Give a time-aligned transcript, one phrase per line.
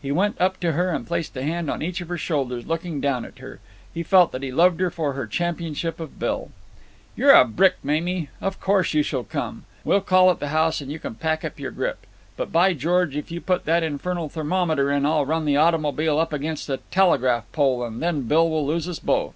[0.00, 3.00] He went up to her and placed a hand on each of her shoulders, looking
[3.00, 3.58] down at her.
[3.92, 6.52] He felt that he loved her for her championship of Bill.
[7.16, 8.28] "You're a brick, Mamie.
[8.40, 9.64] Of course you shall come.
[9.82, 12.06] We'll call at the house and you can pack your grip.
[12.36, 16.32] But, by George, if you put that infernal thermometer in I'll run the automobile up
[16.32, 19.34] against a telegraph pole, and then Bill will lose us both."